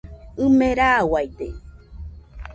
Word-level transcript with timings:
ɨme 0.43 0.67
rauaide. 0.79 1.49